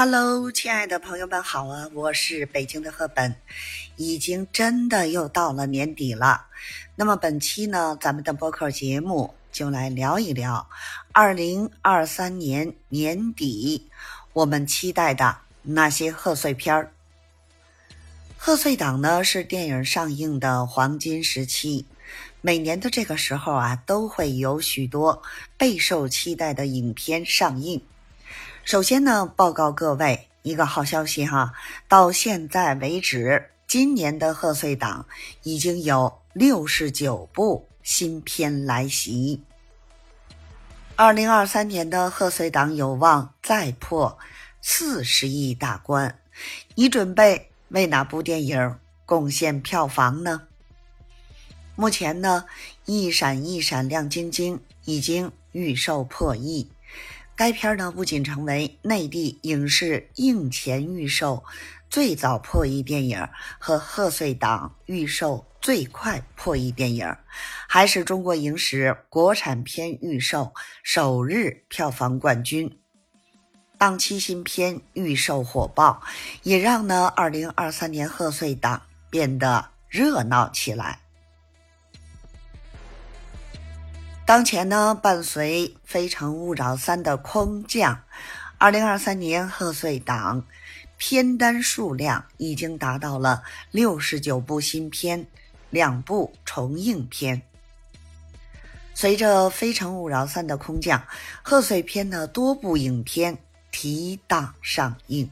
[0.00, 1.90] Hello，亲爱的朋友们好啊！
[1.92, 3.34] 我是北京的赫本，
[3.96, 6.46] 已经真的又到了年底了。
[6.94, 10.68] 那么本期呢，咱们的播客节目就来聊一聊
[11.10, 13.88] 二零二三年年底
[14.34, 16.92] 我们期待的那些贺岁片儿。
[18.36, 21.86] 贺岁档呢是电影上映的黄金时期，
[22.40, 25.24] 每年的这个时候啊，都会有许多
[25.56, 27.82] 备受期待的影片上映。
[28.68, 31.54] 首先呢，报告各位一个好消息哈，
[31.88, 35.06] 到现在为止，今年的贺岁档
[35.42, 39.42] 已经有六十九部新片来袭。
[40.96, 44.18] 二零二三年的贺岁档有望再破
[44.60, 46.18] 四十亿大关，
[46.74, 50.42] 你准备为哪部电影贡献票房呢？
[51.74, 52.44] 目前呢，
[52.84, 56.70] 《一闪一闪亮晶晶》已经预售破亿。
[57.38, 61.44] 该片呢，不仅成为内地影视映前预售
[61.88, 63.28] 最早破亿电影
[63.60, 67.16] 和贺岁档预售最快破亿电影，
[67.68, 72.76] 还是中国影史国产片预售首日票房冠军。
[73.78, 76.02] 档期新片预售火爆，
[76.42, 81.02] 也让呢2023年贺岁档变得热闹起来。
[84.28, 88.02] 当前呢，伴随《非诚勿扰三》的空降，
[88.58, 90.44] 二零二三年贺岁档
[90.98, 95.26] 片单数量已经达到了六十九部新片，
[95.70, 97.40] 两部重映片。
[98.92, 101.02] 随着《非诚勿扰三》的空降，
[101.42, 103.38] 贺岁片的多部影片
[103.70, 105.30] 提档上映。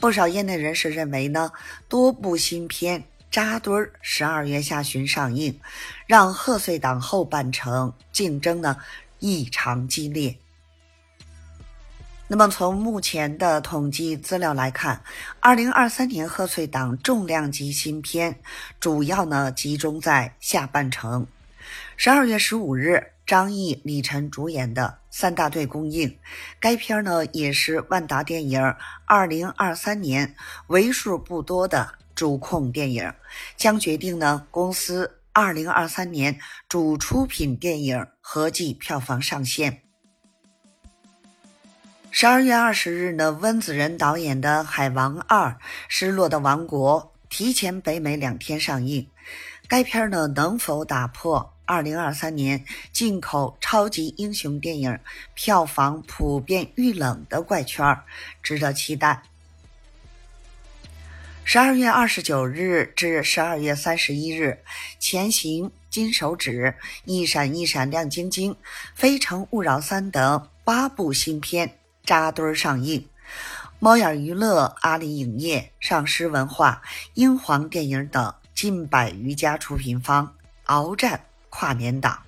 [0.00, 1.52] 不少业内人士认为呢，
[1.88, 3.04] 多部新片。
[3.34, 5.58] 扎堆儿，十二月下旬上映，
[6.06, 8.76] 让贺岁档后半程竞争呢
[9.18, 10.38] 异常激烈。
[12.28, 15.02] 那么从目前的统计资料来看，
[15.40, 18.38] 二零二三年贺岁档重量级新片
[18.78, 21.26] 主要呢集中在下半程。
[21.96, 26.16] 十二月十五日，张译、李晨主演的《三大队》公映，
[26.60, 28.62] 该片呢也是万达电影
[29.06, 30.36] 二零二三年
[30.68, 31.94] 为数不多的。
[32.14, 33.12] 主控电影
[33.56, 36.38] 将决定呢公司二零二三年
[36.68, 39.82] 主出品电影合计票房上限。
[42.10, 45.58] 十二月二十日呢，温子仁导演的《海王二：
[45.88, 49.08] 失落的王国》提前北美两天上映。
[49.66, 55.00] 该片呢能否打破二零二三年进口超级英雄电影
[55.34, 57.98] 票房普遍遇冷的怪圈，
[58.42, 59.22] 值得期待。
[61.46, 64.58] 十二月二十九日至十二月三十一日，
[64.98, 66.50] 《前行》《金手指》
[67.04, 68.52] 《一闪一闪亮晶晶》
[68.94, 73.06] 《非诚勿扰三》等八部新片扎堆上映。
[73.78, 76.82] 猫眼娱乐、阿里影业、上师文化、
[77.12, 80.34] 英皇电影等近百余家出品方
[80.64, 82.22] 鏖战跨年档。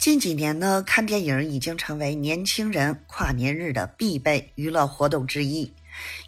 [0.00, 5.72] 近几年呢，看电影已经成为年轻人跨年日的必备娱乐活动之一。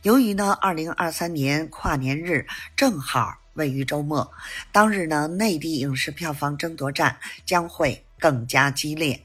[0.02, 2.46] 由于呢，二零二三年跨年日
[2.76, 4.32] 正好位于周末，
[4.72, 9.24] 当日呢，内地影视票房争夺战将会更加激烈。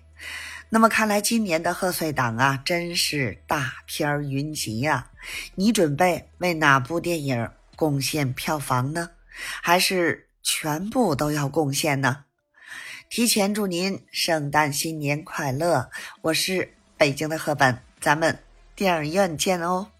[0.69, 5.11] 那么看来今年的贺岁档啊，真是大片云集呀！
[5.53, 9.11] 你准备为哪部电影贡献票房呢？
[9.61, 12.25] 还是全部都要贡献呢？
[13.07, 15.91] 提前祝您圣诞新年快乐！
[16.23, 18.39] 我是北京的赫本，咱们
[18.75, 19.91] 电影院见哦。